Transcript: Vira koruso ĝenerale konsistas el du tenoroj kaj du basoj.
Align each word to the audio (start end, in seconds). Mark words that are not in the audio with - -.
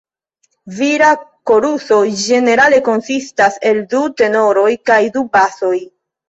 Vira 0.77 1.09
koruso 1.51 1.99
ĝenerale 2.21 2.79
konsistas 2.87 3.61
el 3.73 3.83
du 3.93 4.01
tenoroj 4.23 4.67
kaj 4.93 4.99
du 5.19 5.25
basoj. 5.39 5.73